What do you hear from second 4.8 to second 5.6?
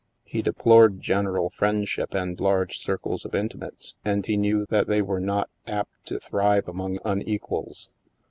they were not